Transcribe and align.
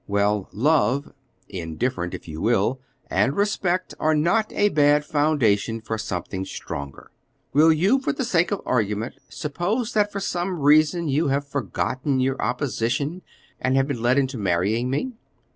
Well, 0.07 0.49
love 0.51 1.13
indifferent 1.47 2.15
if 2.15 2.27
you 2.27 2.41
will 2.41 2.79
and 3.11 3.35
respect 3.35 3.93
are 3.99 4.15
not 4.15 4.51
a 4.51 4.69
bad 4.69 5.05
foundation 5.05 5.79
for 5.79 5.99
something 5.99 6.43
stronger. 6.43 7.11
Will 7.53 7.71
you, 7.71 7.99
for 7.99 8.11
the 8.11 8.25
sake 8.25 8.49
of 8.49 8.61
argument, 8.65 9.13
suppose 9.29 9.93
that 9.93 10.11
for 10.11 10.19
some 10.19 10.59
reason 10.59 11.07
you 11.07 11.27
have 11.27 11.47
forgotten 11.47 12.19
your 12.19 12.41
opposition 12.41 13.21
and 13.59 13.75
have 13.75 13.85
been 13.87 14.01
led 14.01 14.17
into 14.17 14.39
marrying 14.39 14.89
me?" 14.89 15.11